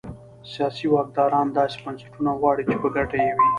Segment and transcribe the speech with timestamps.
[0.51, 3.47] سیاسي واکداران داسې بنسټونه غواړي چې په ګټه یې وي.